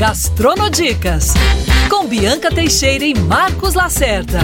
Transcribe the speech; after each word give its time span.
Gastronodicas, 0.00 1.34
com 1.90 2.08
Bianca 2.08 2.48
Teixeira 2.50 3.04
e 3.04 3.12
Marcos 3.12 3.74
Lacerda. 3.74 4.38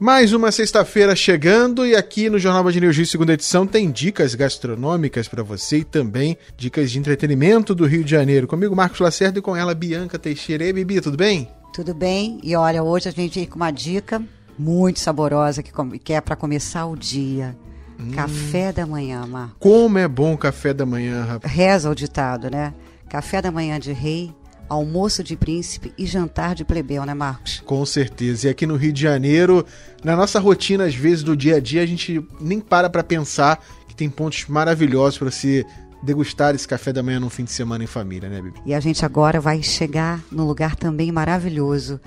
Mais 0.00 0.32
uma 0.32 0.50
sexta-feira 0.50 1.14
chegando 1.14 1.86
e 1.86 1.94
aqui 1.94 2.28
no 2.28 2.40
Jornal 2.40 2.64
Band 2.64 2.72
News 2.72 3.08
segunda 3.08 3.34
edição 3.34 3.64
tem 3.68 3.88
dicas 3.88 4.34
gastronômicas 4.34 5.28
para 5.28 5.44
você 5.44 5.78
e 5.78 5.84
também 5.84 6.36
dicas 6.56 6.90
de 6.90 6.98
entretenimento 6.98 7.72
do 7.72 7.86
Rio 7.86 8.02
de 8.02 8.10
Janeiro. 8.10 8.48
Comigo 8.48 8.74
Marcos 8.74 8.98
Lacerda 8.98 9.38
e 9.38 9.42
com 9.42 9.54
ela 9.54 9.72
Bianca 9.72 10.18
Teixeira. 10.18 10.64
E 10.64 10.66
aí, 10.66 10.72
Bibi, 10.72 11.00
tudo 11.00 11.16
bem? 11.16 11.48
Tudo 11.72 11.94
bem. 11.94 12.40
E 12.42 12.56
olha, 12.56 12.82
hoje 12.82 13.10
a 13.10 13.12
gente 13.12 13.38
vem 13.38 13.46
com 13.46 13.54
uma 13.54 13.70
dica 13.70 14.20
muito 14.58 14.98
saborosa 14.98 15.62
que, 15.62 15.70
que 16.00 16.12
é 16.12 16.20
para 16.20 16.34
começar 16.34 16.84
o 16.84 16.96
dia. 16.96 17.56
Hum. 18.02 18.10
Café 18.12 18.72
da 18.72 18.86
manhã, 18.86 19.26
Marcos. 19.26 19.56
Como 19.58 19.98
é 19.98 20.08
bom 20.08 20.34
o 20.34 20.38
café 20.38 20.74
da 20.74 20.84
manhã, 20.84 21.24
rapaz. 21.24 21.52
Reza 21.52 21.90
o 21.90 21.94
ditado, 21.94 22.50
né? 22.50 22.74
Café 23.08 23.40
da 23.40 23.50
manhã 23.50 23.78
de 23.78 23.92
rei 23.92 24.34
almoço 24.68 25.22
de 25.22 25.36
príncipe 25.36 25.92
e 25.98 26.06
jantar 26.06 26.54
de 26.54 26.64
plebeu, 26.64 27.04
né, 27.04 27.12
Marcos? 27.12 27.62
Com 27.66 27.84
certeza. 27.84 28.46
E 28.46 28.50
aqui 28.50 28.66
no 28.66 28.76
Rio 28.76 28.92
de 28.92 29.02
Janeiro, 29.02 29.66
na 30.02 30.16
nossa 30.16 30.40
rotina, 30.40 30.84
às 30.84 30.94
vezes, 30.94 31.22
do 31.22 31.36
dia 31.36 31.56
a 31.56 31.60
dia, 31.60 31.82
a 31.82 31.86
gente 31.86 32.24
nem 32.40 32.58
para 32.58 32.88
para 32.88 33.04
pensar 33.04 33.62
que 33.86 33.94
tem 33.94 34.08
pontos 34.08 34.46
maravilhosos 34.48 35.18
para 35.18 35.30
se 35.30 35.66
degustar 36.02 36.54
esse 36.54 36.66
café 36.66 36.92
da 36.92 37.02
manhã 37.02 37.20
num 37.20 37.30
fim 37.30 37.44
de 37.44 37.52
semana 37.52 37.84
em 37.84 37.86
família, 37.86 38.28
né, 38.28 38.40
Bibi? 38.40 38.58
E 38.64 38.74
a 38.74 38.80
gente 38.80 39.04
agora 39.04 39.40
vai 39.40 39.62
chegar 39.62 40.20
num 40.32 40.44
lugar 40.44 40.74
também 40.74 41.12
maravilhoso 41.12 42.00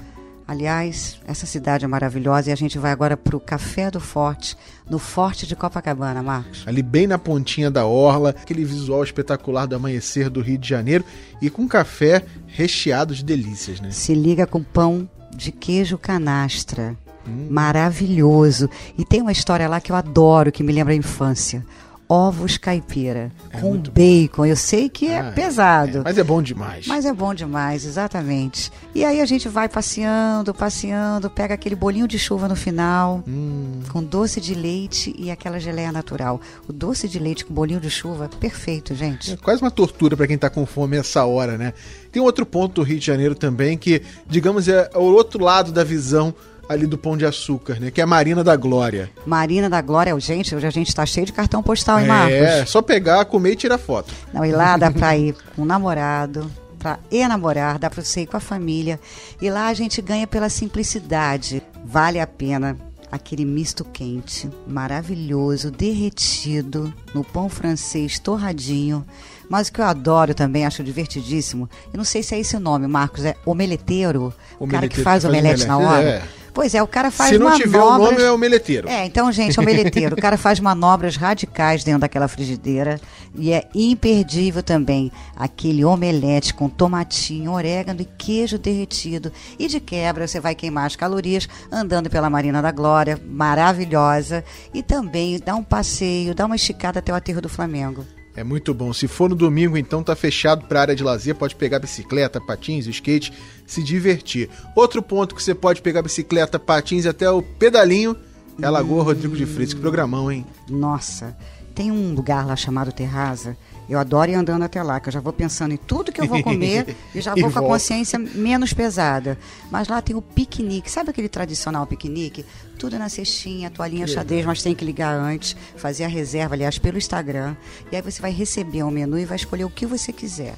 Aliás, 0.47 1.19
essa 1.27 1.47
cidade 1.47 1.85
é 1.85 1.87
maravilhosa 1.87 2.49
e 2.49 2.53
a 2.53 2.55
gente 2.55 2.77
vai 2.77 2.91
agora 2.91 3.17
para 3.17 3.35
o 3.35 3.39
Café 3.39 3.89
do 3.89 3.99
Forte, 3.99 4.55
no 4.87 4.99
Forte 4.99 5.47
de 5.47 5.55
Copacabana, 5.55 6.21
Marcos. 6.21 6.63
Ali 6.67 6.83
bem 6.83 7.07
na 7.07 7.17
pontinha 7.17 7.71
da 7.71 7.85
orla, 7.85 8.29
aquele 8.29 8.63
visual 8.63 9.03
espetacular 9.03 9.65
do 9.65 9.75
amanhecer 9.75 10.29
do 10.29 10.41
Rio 10.41 10.59
de 10.59 10.69
Janeiro 10.69 11.03
e 11.41 11.49
com 11.49 11.67
café 11.67 12.23
recheado 12.45 13.15
de 13.15 13.23
delícias, 13.23 13.81
né? 13.81 13.89
Se 13.89 14.13
liga 14.13 14.45
com 14.45 14.61
pão 14.61 15.09
de 15.35 15.51
queijo 15.51 15.97
canastra. 15.97 16.95
Hum. 17.27 17.47
Maravilhoso. 17.49 18.69
E 18.95 19.03
tem 19.03 19.21
uma 19.21 19.31
história 19.31 19.67
lá 19.67 19.81
que 19.81 19.91
eu 19.91 19.95
adoro, 19.95 20.51
que 20.51 20.61
me 20.61 20.71
lembra 20.71 20.93
a 20.93 20.95
infância 20.95 21.65
ovos 22.07 22.57
caipira 22.57 23.31
é 23.49 23.59
com 23.59 23.77
bacon. 23.77 24.43
Bom. 24.43 24.45
Eu 24.45 24.55
sei 24.55 24.89
que 24.89 25.07
é 25.07 25.19
ah, 25.19 25.31
pesado. 25.31 25.99
É, 25.99 26.01
mas 26.03 26.17
é 26.17 26.23
bom 26.23 26.41
demais. 26.41 26.87
Mas 26.87 27.05
é 27.05 27.13
bom 27.13 27.33
demais, 27.33 27.85
exatamente. 27.85 28.71
E 28.93 29.03
aí 29.03 29.21
a 29.21 29.25
gente 29.25 29.49
vai 29.49 29.67
passeando, 29.67 30.53
passeando, 30.53 31.29
pega 31.29 31.53
aquele 31.53 31.75
bolinho 31.75 32.07
de 32.07 32.19
chuva 32.19 32.47
no 32.47 32.55
final, 32.55 33.23
hum. 33.27 33.81
com 33.91 34.03
doce 34.03 34.39
de 34.39 34.53
leite 34.53 35.15
e 35.17 35.31
aquela 35.31 35.59
geleia 35.59 35.91
natural. 35.91 36.39
O 36.67 36.73
doce 36.73 37.07
de 37.07 37.19
leite 37.19 37.45
com 37.45 37.53
bolinho 37.53 37.79
de 37.79 37.89
chuva, 37.89 38.29
perfeito, 38.39 38.93
gente. 38.93 39.33
É 39.33 39.37
quase 39.37 39.61
uma 39.61 39.71
tortura 39.71 40.15
para 40.15 40.27
quem 40.27 40.37
tá 40.37 40.49
com 40.49 40.65
fome 40.65 40.97
essa 40.97 41.25
hora, 41.25 41.57
né? 41.57 41.73
Tem 42.11 42.21
outro 42.21 42.45
ponto 42.45 42.75
do 42.75 42.83
Rio 42.83 42.99
de 42.99 43.05
Janeiro 43.05 43.35
também 43.35 43.77
que, 43.77 44.01
digamos, 44.27 44.67
é 44.67 44.89
o 44.95 45.01
outro 45.01 45.43
lado 45.43 45.71
da 45.71 45.83
visão 45.83 46.33
ali 46.67 46.87
do 46.87 46.97
Pão 46.97 47.17
de 47.17 47.25
Açúcar, 47.25 47.79
né? 47.79 47.91
Que 47.91 48.01
é 48.01 48.03
a 48.03 48.07
Marina 48.07 48.43
da 48.43 48.55
Glória. 48.55 49.09
Marina 49.25 49.69
da 49.69 49.81
Glória, 49.81 50.17
gente, 50.19 50.55
hoje 50.55 50.67
a 50.67 50.71
gente 50.71 50.93
tá 50.93 51.05
cheio 51.05 51.25
de 51.25 51.33
cartão 51.33 51.61
postal, 51.61 51.99
hein, 51.99 52.07
Marcos? 52.07 52.33
É, 52.33 52.65
só 52.65 52.81
pegar, 52.81 53.25
comer 53.25 53.51
e 53.51 53.55
tirar 53.55 53.77
foto. 53.77 54.13
Não, 54.33 54.45
e 54.45 54.51
lá 54.51 54.77
dá 54.77 54.91
pra 54.91 55.15
ir 55.17 55.35
com 55.55 55.61
o 55.61 55.65
namorado, 55.65 56.49
pra 56.79 56.99
enamorar, 57.11 57.79
dá 57.79 57.89
pra 57.89 58.03
você 58.03 58.21
ir 58.21 58.27
com 58.27 58.37
a 58.37 58.39
família. 58.39 58.99
E 59.41 59.49
lá 59.49 59.67
a 59.67 59.73
gente 59.73 60.01
ganha 60.01 60.27
pela 60.27 60.49
simplicidade. 60.49 61.61
Vale 61.83 62.19
a 62.19 62.27
pena 62.27 62.77
aquele 63.11 63.45
misto 63.45 63.85
quente, 63.85 64.49
maravilhoso, 64.67 65.71
derretido, 65.71 66.93
no 67.13 67.23
pão 67.23 67.47
francês 67.49 68.19
torradinho. 68.19 69.05
Mas 69.49 69.67
o 69.67 69.73
que 69.73 69.79
eu 69.79 69.85
adoro 69.85 70.33
também, 70.33 70.65
acho 70.65 70.83
divertidíssimo, 70.83 71.69
eu 71.93 71.97
não 71.97 72.03
sei 72.03 72.21
se 72.23 72.35
é 72.35 72.39
esse 72.39 72.55
o 72.55 72.59
nome, 72.59 72.87
Marcos, 72.87 73.25
é 73.25 73.35
omeleteiro, 73.45 74.33
o 74.59 74.67
cara 74.67 74.87
que 74.87 74.95
faz, 74.95 75.23
faz 75.23 75.25
omelete, 75.25 75.63
omelete 75.63 75.67
na 75.67 75.77
hora. 75.77 76.03
É. 76.03 76.23
Pois 76.55 76.73
é, 76.73 76.81
o 76.81 76.87
cara 76.87 77.11
faz 77.11 77.31
Se 77.31 77.37
não 77.37 77.47
manobras... 77.47 77.67
tiver 77.67 77.83
o 77.83 77.97
nome, 77.97 78.21
é 78.21 78.31
o 78.31 78.37
meleteiro. 78.37 78.87
É, 78.87 79.05
então, 79.05 79.29
gente, 79.29 79.59
é 79.59 79.61
o 79.61 79.65
meleteiro. 79.65 80.15
o 80.15 80.21
cara 80.21 80.37
faz 80.37 80.57
manobras 80.57 81.17
radicais 81.17 81.83
dentro 81.83 81.99
daquela 81.99 82.29
frigideira 82.29 82.97
e 83.37 83.51
é 83.51 83.67
imperdível 83.75 84.63
também 84.63 85.11
aquele 85.35 85.83
omelete 85.83 86.53
com 86.53 86.69
tomatinho, 86.69 87.51
orégano 87.51 87.99
e 87.99 88.05
queijo 88.05 88.57
derretido. 88.57 89.33
E 89.59 89.67
de 89.67 89.81
quebra, 89.81 90.29
você 90.29 90.39
vai 90.39 90.55
queimar 90.55 90.85
as 90.85 90.95
calorias 90.95 91.45
andando 91.69 92.09
pela 92.09 92.29
Marina 92.29 92.61
da 92.61 92.71
Glória, 92.71 93.19
maravilhosa. 93.27 94.41
E 94.73 94.81
também 94.81 95.37
dá 95.43 95.55
um 95.55 95.63
passeio, 95.63 96.33
dá 96.33 96.45
uma 96.45 96.55
esticada 96.55 96.99
até 96.99 97.11
o 97.11 97.15
aterro 97.15 97.41
do 97.41 97.49
Flamengo. 97.49 98.05
É 98.35 98.43
muito 98.43 98.73
bom. 98.73 98.91
Se 98.91 99.07
for 99.07 99.29
no 99.29 99.35
domingo, 99.35 99.77
então 99.77 100.03
tá 100.03 100.15
fechado 100.15 100.65
para 100.67 100.81
área 100.81 100.95
de 100.95 101.03
lazer, 101.03 101.35
pode 101.35 101.55
pegar 101.55 101.79
bicicleta, 101.79 102.41
patins, 102.41 102.85
skate, 102.85 103.31
se 103.65 103.81
divertir. 103.81 104.49
Outro 104.75 105.01
ponto 105.01 105.33
que 105.33 105.41
você 105.41 105.55
pode 105.55 105.81
pegar 105.81 106.01
bicicleta, 106.01 106.59
patins 106.59 107.05
até 107.05 107.29
o 107.29 107.41
pedalinho 107.41 108.15
é 108.61 108.65
a 108.65 108.69
Lagoa. 108.69 109.03
Rodrigo 109.03 109.35
de 109.35 109.45
Freitas. 109.45 109.73
Que 109.73 109.79
programão, 109.79 110.31
hein? 110.31 110.45
Nossa, 110.69 111.35
tem 111.75 111.91
um 111.91 112.13
lugar 112.13 112.47
lá 112.47 112.55
chamado 112.55 112.91
Terraza 112.91 113.55
eu 113.87 113.99
adoro 113.99 114.31
ir 114.31 114.33
andando 114.33 114.63
até 114.63 114.81
lá, 114.81 114.99
que 114.99 115.09
eu 115.09 115.13
já 115.13 115.19
vou 115.19 115.31
pensando 115.31 115.73
em 115.73 115.77
tudo 115.77 116.11
que 116.11 116.19
eu 116.19 116.25
vou 116.25 116.41
comer 116.41 116.95
e 117.13 117.21
já 117.21 117.31
vou 117.31 117.39
e 117.39 117.43
com 117.43 117.49
volta. 117.49 117.67
a 117.67 117.71
consciência 117.71 118.17
menos 118.17 118.73
pesada. 118.73 119.37
Mas 119.69 119.87
lá 119.87 120.01
tem 120.01 120.15
o 120.15 120.21
piquenique. 120.21 120.89
Sabe 120.89 121.11
aquele 121.11 121.29
tradicional 121.29 121.85
piquenique? 121.85 122.43
Tudo 122.79 122.97
na 122.97 123.09
cestinha, 123.09 123.69
toalhinha 123.69 124.07
xadrez, 124.07 124.45
mas 124.45 124.63
tem 124.63 124.73
que 124.73 124.83
ligar 124.83 125.15
antes, 125.15 125.55
fazer 125.77 126.03
a 126.03 126.07
reserva, 126.07 126.55
aliás, 126.55 126.79
pelo 126.79 126.97
Instagram. 126.97 127.55
E 127.91 127.95
aí 127.95 128.01
você 128.01 128.21
vai 128.21 128.31
receber 128.31 128.83
o 128.83 128.87
um 128.87 128.91
menu 128.91 129.19
e 129.19 129.25
vai 129.25 129.35
escolher 129.35 129.65
o 129.65 129.69
que 129.69 129.85
você 129.85 130.11
quiser. 130.11 130.55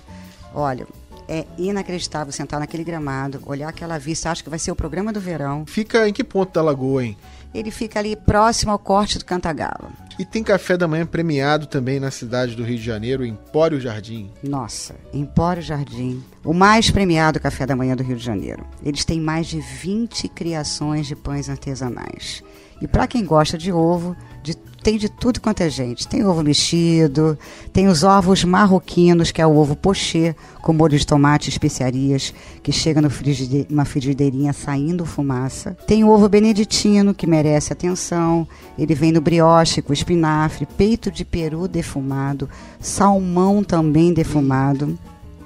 Olha, 0.54 0.88
é 1.28 1.46
inacreditável 1.58 2.32
sentar 2.32 2.60
naquele 2.60 2.86
gramado, 2.86 3.42
olhar 3.46 3.68
aquela 3.68 3.98
vista, 3.98 4.32
acho 4.32 4.44
que 4.44 4.50
vai 4.50 4.58
ser 4.58 4.72
o 4.72 4.76
programa 4.76 5.12
do 5.12 5.20
verão. 5.20 5.66
Fica 5.68 6.08
em 6.08 6.14
que 6.14 6.24
ponto 6.24 6.54
da 6.54 6.62
lagoa, 6.62 7.04
hein? 7.04 7.18
Ele 7.54 7.72
fica 7.72 8.00
ali 8.00 8.16
próximo 8.16 8.72
ao 8.72 8.80
corte 8.80 9.20
do 9.20 9.26
Cantagalo. 9.26 9.92
E 10.20 10.26
tem 10.26 10.44
café 10.44 10.76
da 10.76 10.88
manhã 10.88 11.06
premiado 11.06 11.68
também 11.68 12.00
na 12.00 12.10
cidade 12.10 12.56
do 12.56 12.64
Rio 12.64 12.78
de 12.78 12.84
Janeiro, 12.84 13.24
Empório 13.24 13.80
Jardim. 13.80 14.32
Nossa, 14.42 14.96
Empório 15.14 15.62
Jardim. 15.62 16.24
O 16.48 16.54
mais 16.54 16.90
premiado 16.90 17.42
café 17.42 17.66
da 17.66 17.76
manhã 17.76 17.94
do 17.94 18.04
Rio 18.04 18.16
de 18.16 18.24
Janeiro. 18.24 18.66
Eles 18.82 19.04
têm 19.04 19.20
mais 19.20 19.48
de 19.48 19.60
20 19.60 20.30
criações 20.30 21.06
de 21.06 21.14
pães 21.14 21.50
artesanais. 21.50 22.42
E 22.82 22.88
para 22.88 23.06
quem 23.06 23.26
gosta 23.26 23.58
de 23.58 23.70
ovo, 23.70 24.16
de, 24.42 24.56
tem 24.56 24.98
de 24.98 25.10
tudo 25.10 25.42
quanto 25.42 25.60
é 25.60 25.70
gente. 25.70 26.08
Tem 26.08 26.26
ovo 26.26 26.42
mexido, 26.42 27.38
tem 27.74 27.90
os 27.90 28.02
ovos 28.06 28.46
marroquinos, 28.46 29.30
que 29.30 29.42
é 29.42 29.46
o 29.46 29.58
ovo 29.58 29.76
pochê, 29.76 30.34
com 30.62 30.72
molho 30.72 30.98
de 30.98 31.06
tomate 31.06 31.50
e 31.50 31.52
especiarias, 31.52 32.34
que 32.64 32.72
chega 32.72 33.02
no 33.02 33.10
frigide, 33.10 33.68
numa 33.70 33.84
frigideirinha 33.84 34.54
saindo 34.54 35.06
fumaça. 35.06 35.76
Tem 35.86 36.06
o 36.06 36.10
ovo 36.10 36.30
beneditino, 36.30 37.14
que 37.14 37.28
merece 37.28 37.74
atenção. 37.74 38.48
Ele 38.80 38.96
vem 38.96 39.12
no 39.12 39.20
brioche 39.20 39.82
com 39.82 39.92
espinafre, 39.92 40.66
peito 40.66 41.12
de 41.12 41.26
peru 41.26 41.68
defumado, 41.68 42.50
salmão 42.80 43.66
também 43.66 44.14
defumado. 44.14 44.98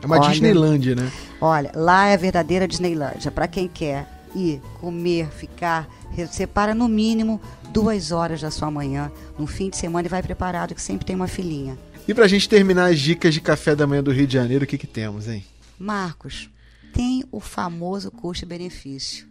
É 0.01 0.06
uma 0.06 0.19
Olha, 0.19 0.29
Disneylândia, 0.29 0.95
né? 0.95 1.12
Olha, 1.39 1.72
lá 1.75 2.07
é 2.07 2.13
a 2.13 2.17
verdadeira 2.17 2.67
Disneylândia. 2.67 3.31
Para 3.31 3.47
quem 3.47 3.67
quer 3.67 4.07
ir, 4.35 4.62
comer, 4.79 5.29
ficar 5.29 5.88
separa 6.29 6.73
no 6.73 6.88
mínimo 6.88 7.39
duas 7.72 8.12
horas 8.12 8.41
da 8.41 8.51
sua 8.51 8.69
manhã, 8.69 9.12
no 9.38 9.47
fim 9.47 9.69
de 9.69 9.78
semana 9.78 10.07
e 10.07 10.09
vai 10.09 10.22
preparado, 10.22 10.75
que 10.75 10.81
sempre 10.81 11.06
tem 11.06 11.16
uma 11.16 11.28
filhinha. 11.28 11.78
E 12.07 12.13
pra 12.13 12.28
gente 12.28 12.50
terminar 12.50 12.91
as 12.91 13.00
dicas 13.00 13.34
de 13.34 13.39
café 13.39 13.75
da 13.75 13.88
manhã 13.88 14.03
do 14.03 14.12
Rio 14.12 14.28
de 14.28 14.34
Janeiro, 14.34 14.66
o 14.66 14.67
que 14.67 14.78
que 14.78 14.88
temos, 14.88 15.28
hein? 15.28 15.45
Marcos, 15.79 16.50
tem 16.94 17.23
o 17.31 17.39
famoso 17.39 18.12
custo-benefício. 18.12 19.28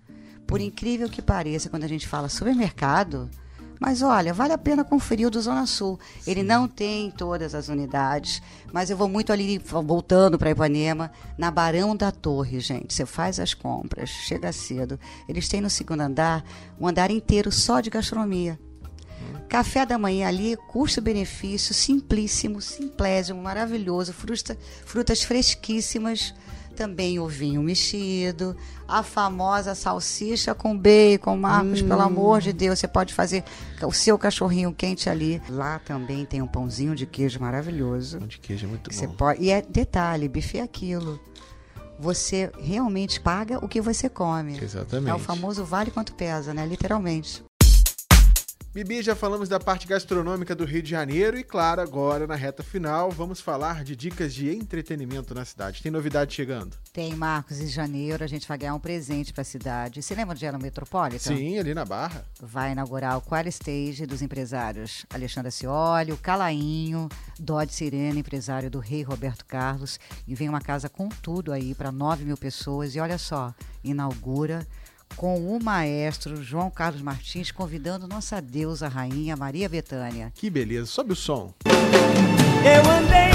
Por 0.46 0.60
incrível 0.60 1.08
que 1.08 1.20
pareça, 1.20 1.68
quando 1.68 1.84
a 1.84 1.88
gente 1.88 2.08
fala 2.08 2.28
supermercado, 2.28 3.28
mas 3.80 4.02
olha, 4.02 4.34
vale 4.34 4.52
a 4.52 4.58
pena 4.58 4.84
conferir 4.84 5.26
o 5.26 5.30
do 5.30 5.40
Zona 5.40 5.64
Sul. 5.64 5.98
Sim. 6.20 6.30
Ele 6.30 6.42
não 6.42 6.68
tem 6.68 7.10
todas 7.10 7.54
as 7.54 7.68
unidades, 7.68 8.42
mas 8.70 8.90
eu 8.90 8.96
vou 8.96 9.08
muito 9.08 9.32
ali, 9.32 9.56
voltando 9.58 10.38
para 10.38 10.50
Ipanema, 10.50 11.10
na 11.38 11.50
Barão 11.50 11.96
da 11.96 12.12
Torre, 12.12 12.60
gente. 12.60 12.92
Você 12.92 13.06
faz 13.06 13.40
as 13.40 13.54
compras, 13.54 14.10
chega 14.10 14.52
cedo. 14.52 15.00
Eles 15.26 15.48
têm 15.48 15.62
no 15.62 15.70
segundo 15.70 16.02
andar 16.02 16.44
um 16.78 16.86
andar 16.86 17.10
inteiro 17.10 17.50
só 17.50 17.80
de 17.80 17.88
gastronomia. 17.88 18.60
Café 19.48 19.86
da 19.86 19.98
manhã 19.98 20.28
ali, 20.28 20.56
custo-benefício, 20.68 21.74
simplíssimo, 21.74 22.60
simplésimo, 22.60 23.42
maravilhoso, 23.42 24.12
fruta, 24.12 24.56
frutas 24.84 25.22
fresquíssimas 25.22 26.34
também 26.80 27.18
o 27.20 27.28
vinho 27.28 27.62
mexido, 27.62 28.56
a 28.88 29.02
famosa 29.02 29.74
salsicha 29.74 30.54
com 30.54 30.74
bacon, 30.74 31.36
Marcos, 31.36 31.82
hum. 31.82 31.88
pelo 31.88 32.00
amor 32.00 32.40
de 32.40 32.54
Deus, 32.54 32.78
você 32.78 32.88
pode 32.88 33.12
fazer 33.12 33.44
o 33.82 33.92
seu 33.92 34.16
cachorrinho 34.16 34.72
quente 34.72 35.10
ali. 35.10 35.42
Lá 35.50 35.78
também 35.78 36.24
tem 36.24 36.40
um 36.40 36.46
pãozinho 36.46 36.96
de 36.96 37.04
queijo 37.04 37.38
maravilhoso. 37.38 38.18
Pão 38.18 38.26
de 38.26 38.38
queijo 38.38 38.64
é 38.64 38.68
muito 38.70 38.90
você 38.90 39.06
bom. 39.06 39.12
Pode, 39.12 39.42
e 39.42 39.50
é 39.50 39.60
detalhe, 39.60 40.26
bife 40.26 40.56
é 40.56 40.62
aquilo. 40.62 41.20
Você 41.98 42.50
realmente 42.58 43.20
paga 43.20 43.62
o 43.62 43.68
que 43.68 43.82
você 43.82 44.08
come. 44.08 44.58
Exatamente. 44.58 45.10
É 45.10 45.14
o 45.14 45.18
famoso 45.18 45.62
vale 45.66 45.90
quanto 45.90 46.14
pesa, 46.14 46.54
né? 46.54 46.64
Literalmente. 46.64 47.44
Bibi, 48.72 49.02
já 49.02 49.16
falamos 49.16 49.48
da 49.48 49.58
parte 49.58 49.84
gastronômica 49.84 50.54
do 50.54 50.64
Rio 50.64 50.80
de 50.80 50.88
Janeiro 50.88 51.36
e, 51.36 51.42
claro, 51.42 51.80
agora 51.80 52.24
na 52.24 52.36
reta 52.36 52.62
final 52.62 53.10
vamos 53.10 53.40
falar 53.40 53.82
de 53.82 53.96
dicas 53.96 54.32
de 54.32 54.48
entretenimento 54.48 55.34
na 55.34 55.44
cidade. 55.44 55.82
Tem 55.82 55.90
novidade 55.90 56.32
chegando? 56.32 56.76
Tem, 56.92 57.12
Marcos, 57.16 57.60
em 57.60 57.66
janeiro 57.66 58.22
a 58.22 58.28
gente 58.28 58.46
vai 58.46 58.56
ganhar 58.56 58.76
um 58.76 58.78
presente 58.78 59.32
para 59.32 59.42
a 59.42 59.44
cidade. 59.44 60.00
Você 60.00 60.14
lembra 60.14 60.36
do 60.36 60.38
Gelo 60.38 60.56
Metropolitan? 60.56 61.18
Sim, 61.18 61.58
ali 61.58 61.74
na 61.74 61.84
Barra. 61.84 62.24
Vai 62.40 62.70
inaugurar 62.70 63.18
o 63.18 63.20
Qual 63.20 63.44
Stage 63.48 64.06
dos 64.06 64.22
empresários 64.22 65.04
Alexandre 65.12 65.50
Cioli, 65.50 66.12
o 66.12 66.16
Calainho, 66.16 67.08
Dodge 67.40 67.74
Sirene, 67.74 68.20
empresário 68.20 68.70
do 68.70 68.78
rei 68.78 69.02
Roberto 69.02 69.44
Carlos. 69.46 69.98
E 70.28 70.34
vem 70.36 70.48
uma 70.48 70.60
casa 70.60 70.88
com 70.88 71.08
tudo 71.08 71.52
aí 71.52 71.74
para 71.74 71.90
9 71.90 72.24
mil 72.24 72.36
pessoas. 72.36 72.94
E 72.94 73.00
olha 73.00 73.18
só, 73.18 73.52
inaugura 73.82 74.64
com 75.16 75.54
o 75.54 75.62
maestro 75.62 76.42
João 76.42 76.70
Carlos 76.70 77.02
Martins 77.02 77.50
convidando 77.50 78.08
nossa 78.08 78.40
deusa 78.40 78.88
rainha 78.88 79.36
Maria 79.36 79.68
Bethânia. 79.68 80.32
Que 80.34 80.50
beleza, 80.50 80.86
sobe 80.86 81.12
o 81.12 81.16
som. 81.16 81.52
Eu 81.64 82.90
andei 82.90 83.30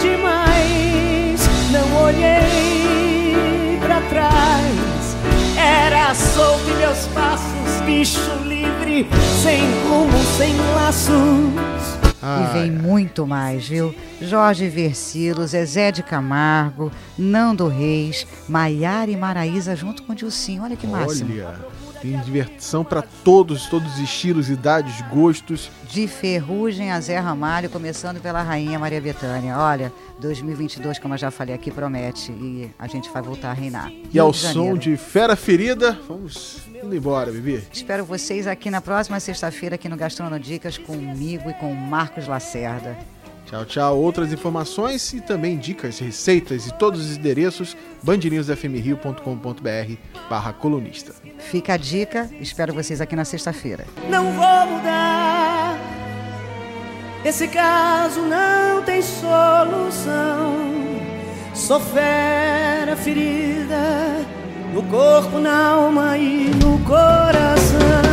demais, 0.00 1.40
não 1.70 2.02
olhei 2.02 3.78
para 3.80 4.00
trás. 4.08 5.16
Era 5.56 6.14
solto 6.14 6.64
meus 6.78 7.06
passos, 7.08 7.80
bicho 7.84 8.20
livre, 8.44 9.06
sem 9.42 9.60
rumo, 9.88 10.18
sem 10.36 10.56
laços. 10.74 12.07
Ah, 12.22 12.50
e 12.50 12.52
vem 12.52 12.68
é. 12.68 12.70
muito 12.70 13.26
mais, 13.26 13.68
viu? 13.68 13.94
Jorge 14.20 14.68
Versilo, 14.68 15.46
Zezé 15.46 15.92
de 15.92 16.02
Camargo, 16.02 16.90
Nando 17.16 17.68
Reis, 17.68 18.26
Maiara 18.48 19.10
e 19.10 19.16
Maraísa 19.16 19.76
junto 19.76 20.02
com 20.02 20.12
o 20.12 20.14
Dilcinho. 20.14 20.64
Olha 20.64 20.76
que 20.76 20.86
máximo. 20.86 21.32
Olha, 21.32 21.56
tem 22.00 22.18
diversão 22.20 22.84
para 22.84 23.02
todos, 23.02 23.66
todos 23.66 23.94
os 23.94 23.98
estilos, 23.98 24.48
idades, 24.48 25.00
gostos. 25.10 25.70
De 25.88 26.06
Ferrugem 26.06 26.90
a 26.90 27.00
Zé 27.00 27.18
Ramalho, 27.18 27.68
começando 27.70 28.20
pela 28.20 28.42
Rainha 28.42 28.78
Maria 28.78 29.00
Bethânia. 29.00 29.58
Olha, 29.58 29.92
2022, 30.20 30.98
como 30.98 31.14
eu 31.14 31.18
já 31.18 31.30
falei 31.30 31.54
aqui, 31.54 31.70
promete 31.70 32.32
e 32.32 32.70
a 32.78 32.86
gente 32.86 33.10
vai 33.10 33.22
voltar 33.22 33.50
a 33.50 33.54
reinar. 33.54 33.90
E 33.90 34.08
Rio 34.12 34.22
ao 34.24 34.32
som 34.32 34.76
de 34.76 34.96
Fera 34.96 35.36
Ferida, 35.36 35.98
vamos 36.06 36.58
indo 36.82 36.94
embora, 36.94 37.30
Bibi. 37.30 37.62
Espero 37.72 38.04
vocês 38.04 38.46
aqui 38.46 38.70
na 38.70 38.80
próxima 38.80 39.18
sexta-feira 39.20 39.74
aqui 39.74 39.88
no 39.88 39.96
Gastrono 39.96 40.38
Dicas 40.38 40.78
comigo 40.78 41.50
e 41.50 41.54
com 41.54 41.72
o 41.72 41.76
Marcos 41.76 42.26
Lacerda. 42.26 42.96
Tchau, 43.48 43.64
tchau. 43.64 43.98
Outras 43.98 44.30
informações 44.30 45.10
e 45.14 45.22
também 45.22 45.56
dicas, 45.56 45.98
receitas 45.98 46.66
e 46.66 46.74
todos 46.74 47.00
os 47.00 47.16
endereços 47.16 47.74
bandnewsfmrio.com.br 48.02 49.94
barra 50.28 50.52
colunista. 50.52 51.14
Fica 51.38 51.72
a 51.72 51.76
dica, 51.78 52.28
espero 52.40 52.74
vocês 52.74 53.00
aqui 53.00 53.16
na 53.16 53.24
sexta-feira. 53.24 53.86
Não 54.10 54.24
vou 54.32 54.66
mudar, 54.66 55.78
esse 57.24 57.48
caso 57.48 58.20
não 58.20 58.82
tem 58.82 59.00
solução. 59.00 60.68
Sou 61.54 61.80
fera 61.80 62.94
ferida 62.96 64.26
no 64.74 64.82
corpo, 64.84 65.38
na 65.38 65.68
alma 65.68 66.18
e 66.18 66.50
no 66.50 66.78
coração. 66.80 68.07